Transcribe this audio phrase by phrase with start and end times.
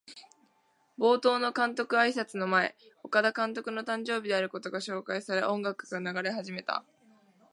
[0.97, 6.83] 冒頭の監督あいさつの前、岡田監督の誕生日であることが紹介され、音楽が流れ始めた。